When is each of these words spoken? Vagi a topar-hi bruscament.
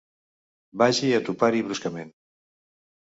Vagi 0.81 1.11
a 1.17 1.19
topar-hi 1.27 1.61
bruscament. 1.67 2.09